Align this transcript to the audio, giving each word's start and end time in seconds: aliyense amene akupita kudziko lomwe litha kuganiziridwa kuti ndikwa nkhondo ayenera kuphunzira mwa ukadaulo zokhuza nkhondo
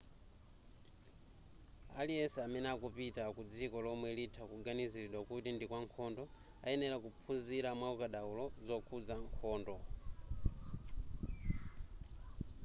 aliyense 1.99 2.37
amene 2.45 2.67
akupita 2.75 3.23
kudziko 3.35 3.77
lomwe 3.85 4.09
litha 4.17 4.43
kuganiziridwa 4.51 5.19
kuti 5.27 5.49
ndikwa 5.53 5.77
nkhondo 5.85 6.23
ayenera 6.65 6.97
kuphunzira 7.03 7.69
mwa 7.79 7.87
ukadaulo 7.93 8.45
zokhuza 8.67 9.15
nkhondo 9.25 9.75